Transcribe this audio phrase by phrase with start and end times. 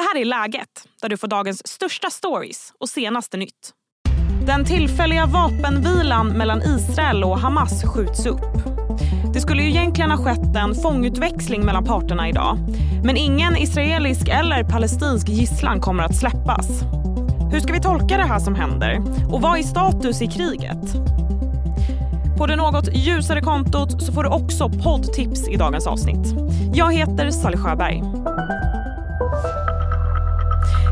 [0.00, 0.68] Det här är Läget,
[1.02, 3.70] där du får dagens största stories och senaste nytt.
[4.46, 8.52] Den tillfälliga vapenvilan mellan Israel och Hamas skjuts upp.
[9.34, 12.58] Det skulle ju egentligen ha skett en fångutväxling mellan parterna idag.
[13.04, 16.68] Men ingen israelisk eller palestinsk gisslan kommer att släppas.
[17.52, 19.02] Hur ska vi tolka det här som händer?
[19.32, 20.94] Och vad är status i kriget?
[22.38, 26.34] På det något ljusare kontot så får du också poddtips i dagens avsnitt.
[26.74, 28.02] Jag heter Sally Sjöberg.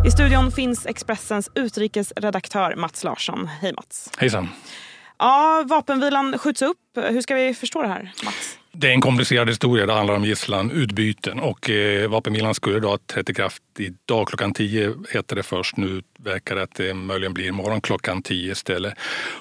[0.09, 3.46] I studion finns Expressens utrikesredaktör Mats Larsson.
[3.46, 4.11] Hej Mats.
[4.18, 4.49] Hejsan.
[5.18, 6.76] Ja, vapenvilan skjuts upp.
[6.96, 8.58] Hur ska vi förstå det här, Mats?
[8.72, 9.86] Det är en komplicerad historia.
[9.86, 14.52] Det handlar om gisslanutbyten och eh, vapenvilan skulle då ha trätt i kraft idag klockan
[14.52, 15.76] 10 heter det först.
[15.76, 18.95] Nu verkar att det möjligen blir imorgon klockan 10 istället.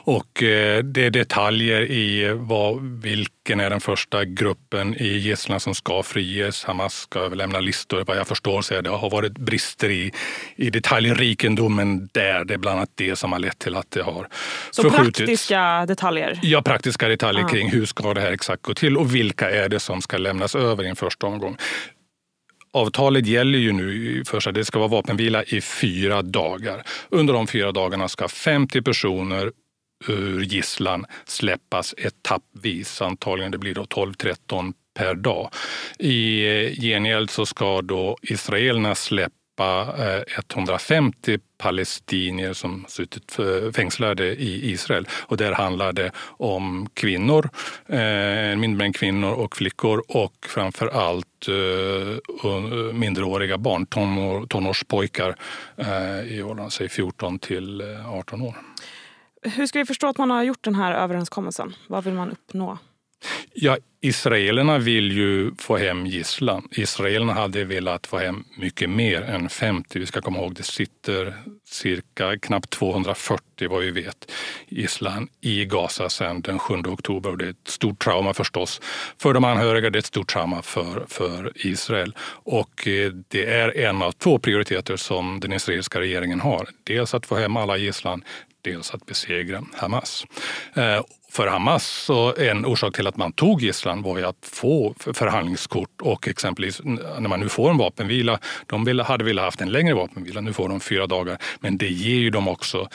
[0.03, 5.75] Och eh, det är detaljer i vad, vilken är den första gruppen i gisslan som
[5.75, 6.63] ska friges.
[6.63, 8.03] Hamas ska överlämna listor.
[8.07, 10.11] Vad jag förstår så det har varit brister i,
[10.55, 12.45] i detaljrikedomen där.
[12.45, 14.27] Det är bland annat det som har lett till att det har
[14.71, 15.17] Så förskjutits.
[15.17, 16.39] praktiska detaljer?
[16.41, 19.79] Ja, praktiska detaljer kring hur ska det här exakt gå till och vilka är det
[19.79, 21.57] som ska lämnas över i en första omgång.
[22.73, 26.83] Avtalet gäller ju nu för sig, det ska vara vapenvila i fyra dagar.
[27.09, 29.51] Under de fyra dagarna ska 50 personer
[30.07, 33.01] ur gisslan släppas etappvis.
[33.01, 35.49] Antagligen det blir då 12-13 per dag.
[35.99, 43.71] I eh, gengäld så ska då israelerna släppa släppa 150 eh, palestinier som suttit eh,
[43.71, 45.07] fängslade i Israel.
[45.11, 47.49] Och där handlar det om kvinnor,
[47.87, 51.47] en mindre mängd kvinnor och flickor och framför allt
[52.93, 55.35] minderåriga barn, tonår, tonårspojkar
[56.25, 58.55] i åldern 14 till 18 år.
[59.41, 61.75] Hur ska vi förstå att man har gjort den här överenskommelsen?
[61.87, 62.77] Vad vill man uppnå?
[63.53, 66.67] Ja, israelerna vill ju få hem gisslan.
[66.71, 69.99] Israelerna hade velat få hem mycket mer än 50.
[69.99, 71.33] Vi ska komma ihåg det sitter
[71.65, 74.31] cirka knappt 240 vad vi vet
[74.67, 77.29] gisslan i Gaza sedan den 7 oktober.
[77.29, 78.81] Och det är ett stort trauma förstås
[79.17, 79.89] för de anhöriga.
[79.89, 82.15] Det är ett stort trauma för, för Israel.
[82.29, 86.69] Och eh, det är en av två prioriteter som den israeliska regeringen har.
[86.83, 88.23] Dels att få hem alla gisslan,
[88.61, 90.25] dels att besegra Hamas.
[90.73, 91.01] Eh,
[91.37, 96.01] för Hamas så en orsak till att man tog gisslan var ju att få förhandlingskort
[96.01, 100.41] och exempelvis när man nu får en vapenvila, de hade velat haft en längre vapenvila,
[100.41, 102.89] nu får de fyra dagar, men det ger ju dem också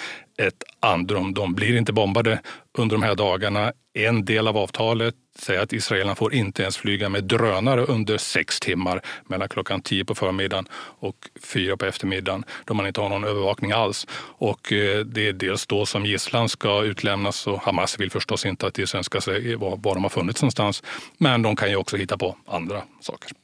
[0.46, 1.34] ett andrum.
[1.34, 2.40] De blir inte bombade
[2.78, 3.72] under de här dagarna.
[3.94, 8.60] En del av avtalet säger att israelerna får inte ens flyga med drönare under sex
[8.60, 13.24] timmar mellan klockan tio på förmiddagen och fyra på eftermiddagen då man inte har någon
[13.24, 14.06] övervakning alls.
[14.38, 18.66] Och eh, det är dels då som gisslan ska utlämnas och Hamas vill förstås inte
[18.66, 20.82] att Israel ska säga var, var de har funnits någonstans.
[21.18, 23.41] Men de kan ju också hitta på andra saker.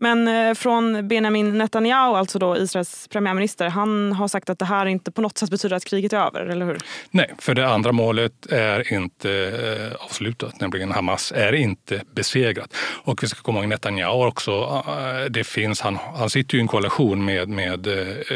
[0.00, 4.86] Men eh, från Benjamin Netanyahu, alltså då Israels premiärminister, han har sagt att det här
[4.86, 6.78] inte på något sätt betyder att kriget är över, eller hur?
[7.10, 12.76] Nej, för det andra målet är inte eh, avslutat, nämligen Hamas är inte besegrat.
[13.04, 14.82] Och vi ska komma ihåg Netanyahu också.
[14.88, 17.86] Eh, det finns, han, han sitter ju i en koalition med, med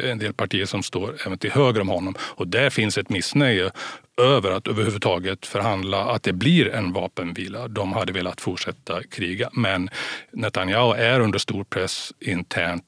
[0.04, 3.70] en del partier som står även till höger om honom och där finns ett missnöje
[4.16, 7.68] över att överhuvudtaget förhandla att det blir en vapenvila.
[7.68, 9.90] De hade velat fortsätta kriga men
[10.32, 12.84] Netanyahu är under stor press internt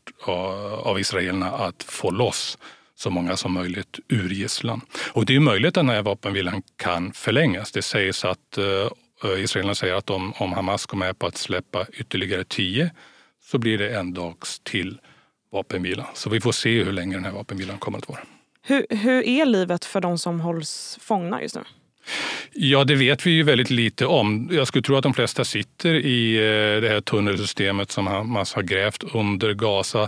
[0.82, 2.58] av israelerna att få loss
[2.94, 4.80] så många som möjligt ur gisslan.
[5.12, 7.72] Och det är möjligt att den här vapenvilan kan förlängas.
[7.72, 11.86] Det sägs att eh, israelerna säger att om, om Hamas går med på att släppa
[11.92, 12.90] ytterligare tio
[13.42, 14.98] så blir det en dags till
[15.52, 16.06] vapenvila.
[16.14, 18.20] Så vi får se hur länge den här vapenvilan kommer att vara.
[18.68, 21.62] Hur, hur är livet för de som hålls fångna just nu?
[22.52, 24.48] Ja, det vet vi ju väldigt lite om.
[24.52, 28.62] Jag skulle tro att de flesta sitter i eh, det här tunnelsystemet som Hamas har
[28.62, 30.02] grävt under Gaza.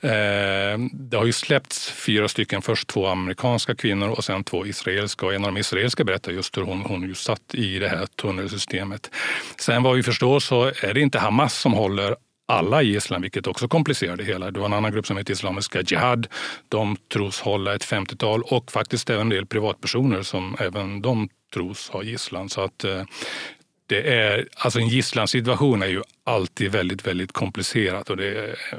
[0.00, 5.26] Eh, det har ju släppts fyra stycken, först två amerikanska kvinnor och sen två israeliska.
[5.26, 8.06] Och en av de israeliska berättar just hur hon, hon ju satt i det här
[8.06, 9.10] tunnelsystemet.
[9.58, 13.46] Sen vad vi förstår så är det inte Hamas som håller alla i gisslan, vilket
[13.46, 14.50] också komplicerar det hela.
[14.50, 16.26] Det var en annan grupp som heter Islamiska Jihad.
[16.68, 21.90] De tros hålla ett 50-tal och faktiskt även en del privatpersoner som även de tros
[21.90, 22.48] ha gisslan.
[22.48, 23.02] Så att eh,
[23.86, 28.78] det är, alltså en gisslansituation är ju alltid väldigt, väldigt komplicerat och det är, eh,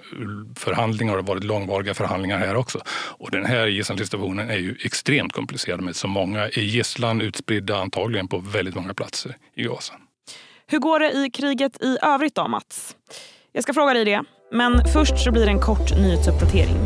[0.56, 2.80] förhandlingar har varit långvariga förhandlingar här också.
[3.18, 8.28] Och den här gisslansituationen är ju extremt komplicerad med så många i gisslan utspridda antagligen
[8.28, 9.94] på väldigt många platser i Gaza.
[10.68, 12.96] Hur går det i kriget i övrigt då, Mats?
[13.56, 16.78] Jag ska fråga dig det, men först så blir det en kort nyhetsuppdatering.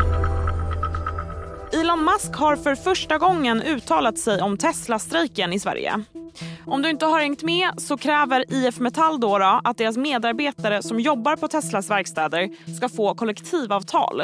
[1.73, 6.03] Elon Musk har för första gången uttalat sig om Tesla-strejken i Sverige.
[6.65, 10.83] Om du inte har hängt med så kräver IF Metall då, då att deras medarbetare
[10.83, 14.23] som jobbar på Teslas verkstäder ska få kollektivavtal.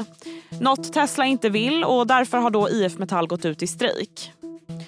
[0.62, 4.32] Något Tesla inte vill och därför har då IF Metall gått ut i strejk.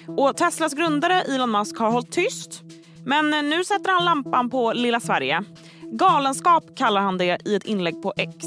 [0.06, 2.62] Och Teslas grundare Elon Musk har hållit tyst.
[3.04, 5.44] Men nu sätter han lampan på lilla Sverige.
[5.90, 8.46] Galenskap kallar han det i ett inlägg på X.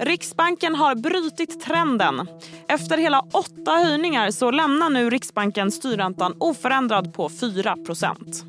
[0.00, 2.28] Riksbanken har brutit trenden.
[2.68, 8.44] Efter hela åtta höjningar så lämnar nu Riksbanken styrräntan oförändrad på 4%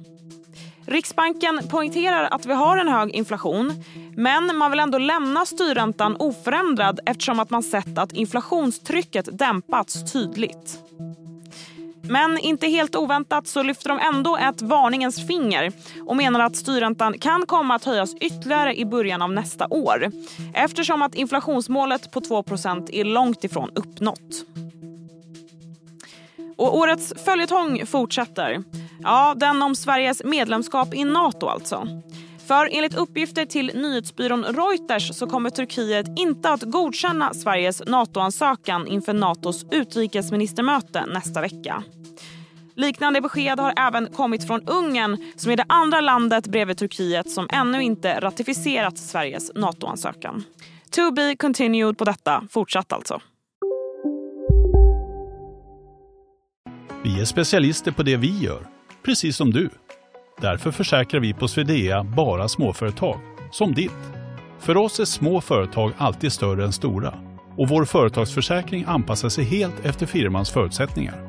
[0.85, 3.83] Riksbanken poängterar att vi har en hög inflation
[4.15, 10.79] men man vill ändå lämna styrräntan oförändrad eftersom att man sett att inflationstrycket dämpats tydligt.
[12.09, 15.71] Men inte helt oväntat så lyfter de ändå ett varningens finger
[16.05, 20.11] och menar att styrräntan kan komma att höjas ytterligare i början av nästa år
[20.53, 24.45] eftersom att inflationsmålet på 2% är långt ifrån uppnått.
[26.57, 28.63] Och årets följetong fortsätter.
[29.03, 31.87] Ja, den om Sveriges medlemskap i Nato alltså.
[32.47, 39.13] För enligt uppgifter till nyhetsbyrån Reuters så kommer Turkiet inte att godkänna Sveriges NATO-ansökan inför
[39.13, 41.83] Natos utrikesministermöte nästa vecka.
[42.79, 47.47] Liknande besked har även kommit från Ungern som är det andra landet bredvid Turkiet som
[47.51, 50.43] ännu inte ratificerat Sveriges NATO-ansökan.
[50.91, 53.21] To be continued på detta, fortsatt alltså.
[57.03, 58.67] Vi är specialister på det vi gör,
[59.03, 59.69] precis som du.
[60.41, 63.19] Därför försäkrar vi på Swedea bara småföretag,
[63.51, 63.91] som ditt.
[64.59, 67.13] För oss är små företag alltid större än stora
[67.57, 71.28] och vår företagsförsäkring anpassar sig helt efter firmans förutsättningar.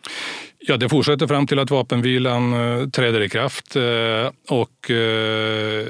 [0.63, 5.85] Ja, det fortsätter fram till att vapenvilan eh, träder i kraft eh, och eh,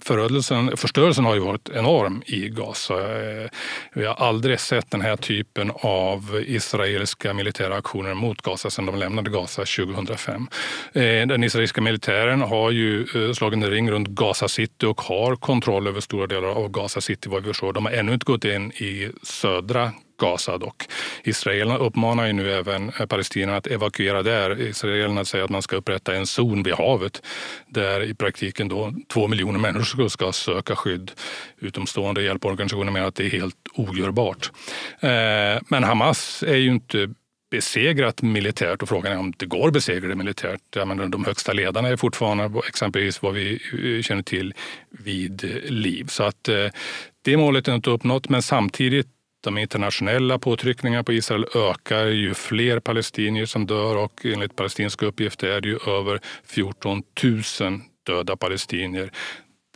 [0.00, 2.94] förödelsen, förstörelsen har ju varit enorm i Gaza.
[2.94, 3.48] Eh,
[3.94, 8.96] vi har aldrig sett den här typen av israeliska militära aktioner mot Gaza sedan de
[8.96, 10.48] lämnade Gaza 2005.
[10.92, 15.36] Eh, den israeliska militären har ju eh, slagit en ring runt Gaza City och har
[15.36, 17.72] kontroll över stora delar av Gaza City vad vi förstår.
[17.72, 20.82] De har ännu inte gått in i södra Gaza dock.
[21.24, 24.60] Israelerna uppmanar ju nu även eh, palestinierna att evakuera där.
[24.60, 27.22] Israelerna säger att man ska upprätta en zon vid havet
[27.66, 31.10] där i praktiken då två miljoner människor ska söka skydd.
[31.58, 34.50] Utomstående hjälporganisationer menar att det är helt ogörbart.
[35.00, 37.08] Eh, men Hamas är ju inte
[37.50, 40.60] besegrat militärt och frågan är om det går att besegra det militärt.
[40.74, 44.54] Jag menar, de högsta ledarna är fortfarande exempelvis vad vi eh, känner till
[44.90, 46.06] vid liv.
[46.06, 46.66] Så att eh,
[47.22, 49.08] det målet är inte uppnått men samtidigt
[49.46, 55.48] de internationella påtryckningarna på Israel ökar ju fler palestinier som dör och enligt palestinska uppgifter
[55.48, 57.02] är det ju över 14
[57.60, 59.10] 000 döda palestinier.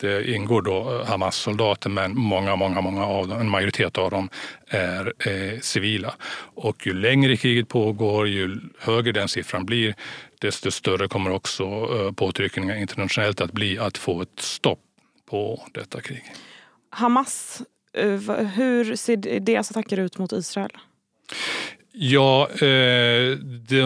[0.01, 4.29] Det ingår då eh, Hamas-soldater men många, många, många av dem, en majoritet av dem
[4.69, 6.15] är eh, civila.
[6.55, 9.95] Och ju längre kriget pågår, ju högre den siffran blir,
[10.41, 14.81] desto större kommer också eh, påtryckningar internationellt att bli att få ett stopp
[15.31, 16.25] på detta krig.
[16.91, 17.63] Hamas
[17.99, 20.71] Eh, hur ser deras attacker ut mot Israel?
[21.93, 23.37] Ja, eh,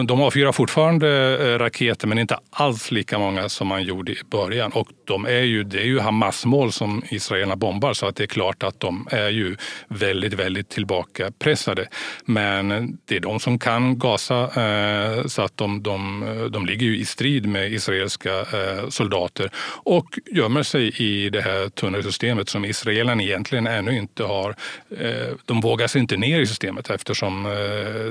[0.05, 1.09] de avfyrar fortfarande
[1.41, 4.71] eh, raketer men inte alls lika många som man gjorde i början.
[4.71, 8.27] Och de är ju, det är ju Hamas-mål som israelerna bombar så att det är
[8.27, 9.55] klart att de är ju
[9.87, 11.87] väldigt, väldigt tillbakapressade.
[12.25, 16.97] Men det är de som kan gasa eh, så att de, de, de ligger ju
[16.97, 19.49] i strid med israeliska eh, soldater
[19.83, 24.55] och gömmer sig i det här tunnelsystemet som israelerna egentligen ännu inte har.
[24.99, 27.51] Eh, de vågar sig inte ner i systemet eftersom eh,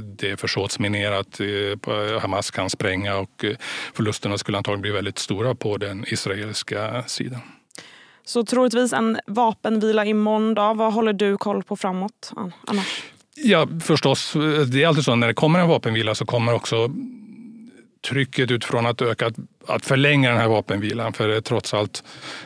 [0.02, 1.40] det är försåtsminerat.
[1.40, 3.56] Eh, Hamas kan spränga och eh,
[3.94, 7.40] förlusterna skulle antagligen bli väldigt stora på den israeliska sidan.
[8.24, 10.54] Så troligtvis en vapenvila imorgon.
[10.54, 10.74] Då.
[10.74, 12.32] Vad håller du koll på framåt
[12.66, 13.02] annars?
[13.34, 14.32] Ja, förstås.
[14.72, 16.90] Det är alltid så när det kommer en vapenvila så kommer också
[18.08, 19.32] trycket utifrån att öka
[19.68, 22.04] att förlänga den här vapenvilan för det är trots allt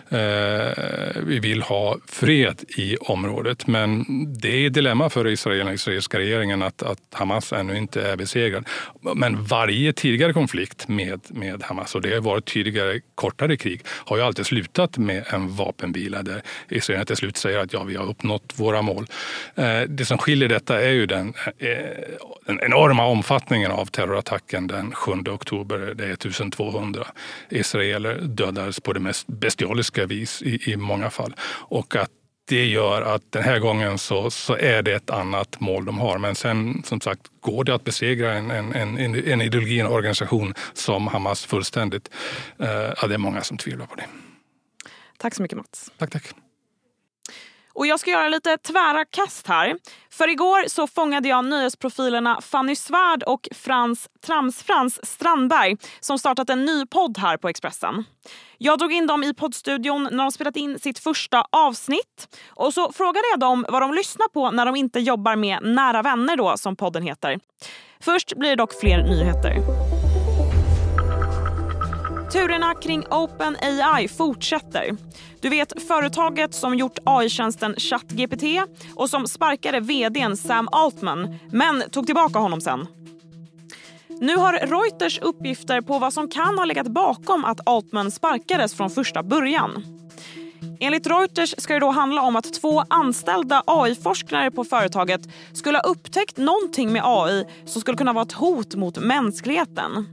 [0.09, 3.67] eh, vi vill ha fred i området.
[3.67, 4.05] Men
[4.41, 8.17] det är ett dilemma för Israel och israeliska regeringen att, att Hamas ännu inte är
[8.17, 8.69] besegrad.
[9.15, 14.17] Men varje tidigare konflikt med, med Hamas, och det har varit tidigare kortare krig, har
[14.17, 18.07] ju alltid slutat med en vapenvila där Israel till slut säger att ja, vi har
[18.07, 19.07] uppnått våra mål.
[19.55, 21.69] Eh, det som skiljer detta är ju den, eh,
[22.47, 25.79] den enorma omfattningen av terrorattacken den 7 oktober.
[25.95, 27.07] Det är 1200
[27.49, 31.35] israeler dödades på det mest bestialiska vis i, i många fall.
[31.69, 32.11] Och att
[32.49, 36.19] det gör att den här gången så, så är det ett annat mål de har.
[36.19, 40.55] Men sen som sagt, går det att besegra en, en, en, en ideologi, en organisation
[40.73, 42.11] som Hamas fullständigt?
[42.59, 44.07] Eh, ja, det är många som tvivlar på det.
[45.17, 45.93] Tack så mycket Mats.
[45.99, 46.35] Tack, tack.
[47.78, 49.76] Och jag ska göra lite tvära kast här.
[50.11, 56.64] För igår så fångade jag nyhetsprofilerna Fanny Svärd och Frans Tramsfrans Strandberg som startat en
[56.64, 58.04] ny podd här på Expressen.
[58.58, 62.92] Jag drog in dem i poddstudion när de spelat in sitt första avsnitt och så
[62.92, 66.56] frågade jag dem vad de lyssnar på när de inte jobbar med Nära vänner då
[66.56, 67.40] som podden heter.
[68.00, 69.88] Först blir det dock fler nyheter.
[72.32, 74.97] Turerna kring OpenAI fortsätter.
[75.40, 78.42] Du vet företaget som gjort AI-tjänsten ChatGPT
[78.94, 82.87] och som sparkade vdn Sam Altman, men tog tillbaka honom sen.
[84.20, 88.90] Nu har Reuters uppgifter på vad som kan ha legat bakom att Altman sparkades från
[88.90, 89.85] första början.
[90.80, 95.20] Enligt Reuters ska det då handla om att två anställda AI-forskare på företaget
[95.52, 100.06] skulle ha upptäckt någonting med AI som skulle kunna vara ett hot mot mänskligheten.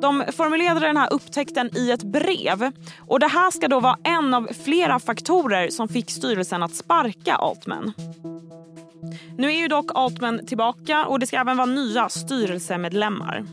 [0.00, 2.72] De formulerade den här upptäckten i ett brev.
[2.98, 7.34] Och Det här ska då vara en av flera faktorer som fick styrelsen att sparka
[7.34, 7.92] Altman.
[9.38, 13.44] Nu är ju dock Altman tillbaka och det ska även vara nya styrelsemedlemmar.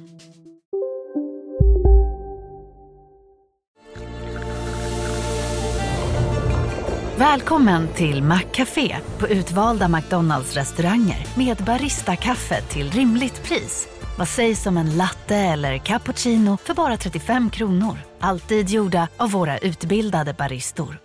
[7.17, 13.87] Välkommen till Maccafé på utvalda McDonalds restauranger med Baristakaffe till rimligt pris.
[14.17, 17.97] Vad sägs om en latte eller cappuccino för bara 35 kronor?
[18.19, 20.97] Alltid gjorda av våra utbildade baristor.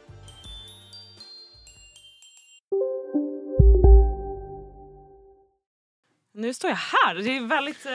[6.34, 7.14] Nu står jag här.
[7.14, 7.92] Det är väldigt eh,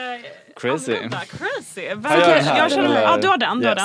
[0.56, 0.92] Crazy.
[0.92, 1.20] annorlunda.
[1.20, 1.88] Crazy.
[1.94, 3.60] Väldigt, jag jag känner, ja, du har den.
[3.60, 3.82] Du har Yes.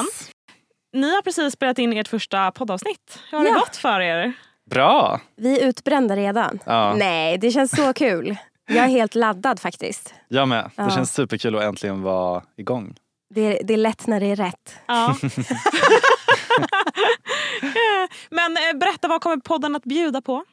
[0.92, 1.02] den.
[1.02, 3.20] Ni har precis spelat in ert första poddavsnitt.
[3.32, 3.60] Hur har det Ja.
[3.60, 4.34] gått för er?
[4.70, 5.22] Bra!
[5.38, 6.60] Vi är utbrända redan.
[6.66, 6.94] Ja.
[6.98, 8.38] Nej, det känns så kul.
[8.70, 10.14] Jag är helt laddad faktiskt.
[10.28, 10.64] Jag med.
[10.76, 10.90] Det Ja.
[10.90, 12.96] känns superkul att äntligen vara igång.
[13.36, 14.76] Det är, det är lätt när det är rätt.
[14.88, 15.16] Ja.
[18.30, 20.44] Men eh, berätta, vad kommer podden att bjuda på?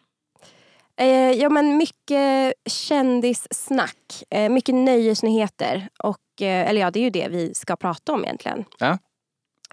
[1.00, 5.88] Eh, ja, men mycket kändissnack, eh, mycket nöjesnyheter.
[5.98, 8.64] Och, eh, eller ja, det är ju det vi ska prata om egentligen.
[8.78, 8.98] Ja.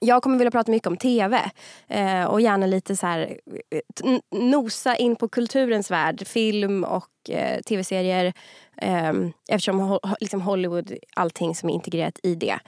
[0.01, 1.51] Jag kommer vilja prata mycket om tv
[1.87, 3.37] eh, och gärna lite så här
[3.71, 8.33] eh, nosa in på kulturens värld, film och eh, tv-serier.
[8.77, 9.11] Eh,
[9.49, 12.59] eftersom ho- liksom Hollywood, allting som är integrerat i det.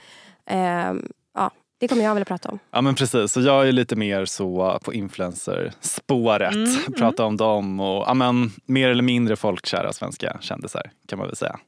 [0.50, 0.92] Eh,
[1.34, 2.58] ja, det kommer jag vilja prata om.
[2.70, 6.54] Ja men precis, så jag är lite mer så på influencerspåret.
[6.54, 11.28] Mm, Prata om dem och ja, men, mer eller mindre folkkära svenska kändisar kan man
[11.28, 11.58] väl säga.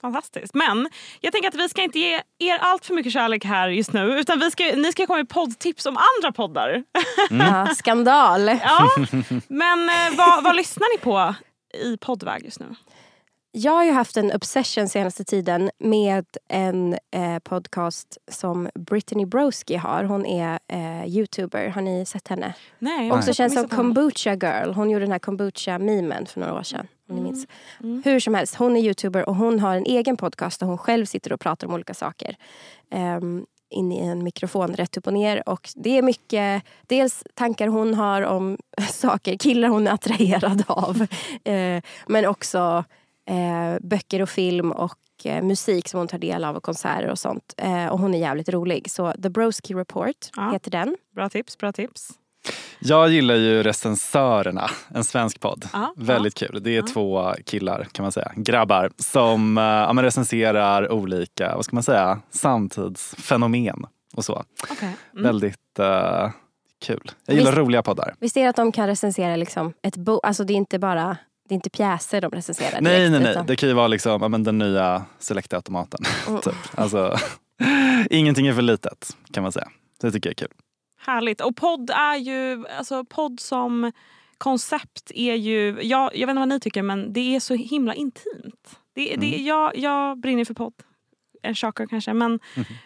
[0.00, 0.54] Fantastiskt.
[0.54, 0.88] Men
[1.20, 4.18] jag tänker att vi ska inte ge er allt för mycket kärlek här just nu.
[4.18, 6.84] Utan vi ska, ni ska komma med poddtips om andra poddar.
[7.30, 8.48] Ja, skandal!
[8.62, 8.88] Ja.
[9.48, 11.34] Men eh, vad, vad lyssnar ni på
[11.84, 12.66] i poddväg just nu?
[13.52, 19.76] Jag har ju haft en obsession senaste tiden med en eh, podcast som Brittany Broski
[19.76, 20.04] har.
[20.04, 21.68] Hon är eh, youtuber.
[21.68, 22.54] Har ni sett henne?
[22.78, 24.72] Nej, Också känd som kombucha girl.
[24.72, 26.86] Hon gjorde den här kombucha-memen för några år sedan.
[27.10, 27.46] Om ni minns.
[27.82, 28.02] Mm.
[28.04, 31.06] Hur som helst, hon är youtuber och hon har en egen podcast där hon själv
[31.06, 32.36] sitter och pratar om olika saker.
[33.20, 35.48] Um, in i en mikrofon rätt upp och ner.
[35.48, 38.58] Och det är mycket, dels tankar hon har om
[38.90, 41.06] saker, killar hon är attraherad av.
[41.44, 42.84] Eh, men också
[43.26, 47.18] eh, böcker och film och eh, musik som hon tar del av och konserter och
[47.18, 47.54] sånt.
[47.56, 48.90] Eh, och hon är jävligt rolig.
[48.90, 50.50] Så The Broski Report Ja.
[50.52, 50.96] heter den.
[51.14, 52.10] Bra tips, bra tips.
[52.78, 55.68] Jag gillar ju Recensörerna, en svensk podd.
[55.72, 56.60] Ja, Väldigt kul.
[56.62, 56.86] Det är Ja.
[56.92, 61.82] två killar kan man säga, grabbar som eh, ja, men recenserar olika, vad ska man
[61.82, 64.44] säga, samtidsfenomen och så.
[64.70, 64.96] Okej.
[65.12, 65.22] Mm.
[65.24, 66.30] Väldigt eh,
[66.84, 67.10] kul.
[67.26, 68.14] Jag gillar Visst- roliga poddar.
[68.20, 71.16] Visst är det att de kan recensera liksom ett bo- Alltså det är inte bara
[71.48, 73.30] det är inte pjäser de recenserar Nej, direkt, nej, nej.
[73.30, 76.00] utan- Det kan ju vara liksom, ja, men den nya Selecta-automaten.
[76.28, 76.40] Mm.
[76.44, 76.54] typ.
[76.74, 77.16] alltså,
[78.10, 79.68] ingenting är för litet kan man säga.
[80.00, 80.56] Det tycker jag är kul.
[81.00, 81.40] Härligt.
[81.40, 83.92] Och podd är ju, alltså podd som
[84.38, 87.94] koncept är ju, jag, jag vet inte vad ni tycker men det är så himla
[87.94, 88.78] intimt.
[88.94, 89.44] Det, det, Mm.
[89.46, 90.72] jag, jag brinner för podd.
[91.42, 92.12] en shocker kanske.
[92.12, 92.40] Men,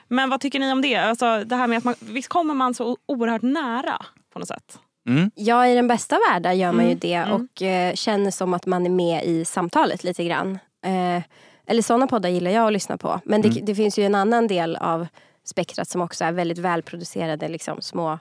[0.09, 0.97] men vad tycker ni om det?
[0.97, 4.79] Alltså, det här med att man, visst kommer man så oerhört nära på något sätt?
[5.09, 5.31] Mm.
[5.35, 7.33] Ja, i den bästa världen gör man ju Mm, det mm.
[7.33, 10.59] och eh, känner som att man är med i samtalet lite grann.
[10.87, 11.23] Eh,
[11.67, 13.21] eller sådana poddar gillar jag att lyssna på.
[13.25, 13.65] Men det, Mm.
[13.65, 15.07] det finns ju en annan del av
[15.45, 18.13] spektrat som också är väldigt välproducerade liksom, små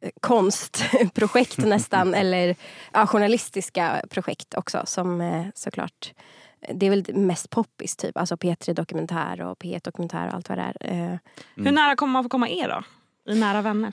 [0.00, 2.14] eh, konstprojekt nästan.
[2.14, 2.56] eller
[2.92, 6.12] ja, journalistiska projekt också som eh, såklart
[6.74, 8.16] det är väl mest poppis typ.
[8.16, 10.76] Alltså P3 Dokumentär och P1 Dokumentär och allt vad det är.
[10.80, 11.18] Eh,
[11.56, 11.66] Mm.
[11.66, 12.82] Hur nära kommer man få komma er då?
[13.32, 13.92] I nära vänner?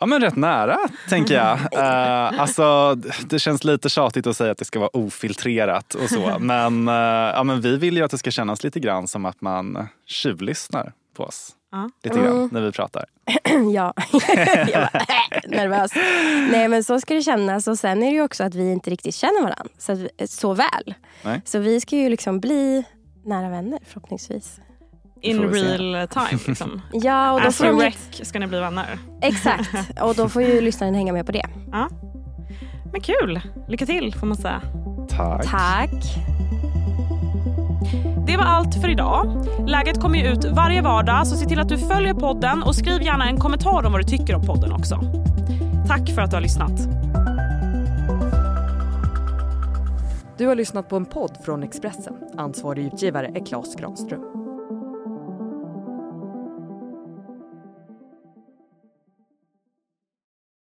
[0.00, 1.58] Ja men rätt nära tänker jag.
[1.72, 6.38] Eh, alltså, det känns lite tjatigt att säga att det ska vara ofiltrerat och så.
[6.40, 6.94] Men, eh,
[7.34, 10.92] ja, men vi vill ju att det ska kännas lite grann som att man tjuvlyssnar
[11.14, 11.56] på oss.
[11.72, 11.90] Ja.
[12.04, 12.48] Lite grann Mm.
[12.52, 13.04] när vi pratar.
[13.74, 13.94] ja,
[14.72, 15.90] jag var nervös.
[16.52, 18.90] Nej men så ska det kännas och sen är det ju också att vi inte
[18.90, 20.94] riktigt känner varandra så, att vi, så väl.
[21.24, 21.42] Nej.
[21.44, 22.84] Så vi ska ju liksom bli
[23.24, 24.60] nära vänner förhoppningsvis.
[25.22, 26.80] In real time liksom.
[26.92, 28.98] Ja, och då As får de, wreck ska ni bli vänner.
[29.22, 29.70] exakt.
[30.00, 31.46] Och då får ju lyssnaren hänga med på det.
[32.92, 33.40] Men kul!
[33.68, 34.62] Lycka till får man säga.
[35.08, 35.46] Tack.
[35.50, 35.90] Tack.
[38.26, 39.46] Det var allt för idag.
[39.66, 43.02] Läget kommer ju ut varje vardag så se till att du följer podden och skriv
[43.02, 45.00] gärna en kommentar om vad du tycker om podden också.
[45.86, 47.00] Tack för att du har lyssnat.
[50.38, 52.14] Du har lyssnat på en podd från Expressen.
[52.36, 54.39] Ansvarig utgivare är Klas Granström.